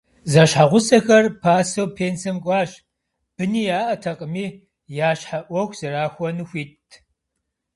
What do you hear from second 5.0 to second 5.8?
я щхьэ ӏуэху